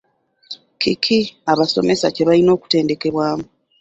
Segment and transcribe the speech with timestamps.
[0.79, 1.19] Ki ki
[1.51, 3.45] abasomesa kye balina okutendekebwamu?